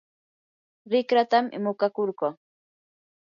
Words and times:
rikratam 0.91 1.45
muqakurquu. 1.63 2.29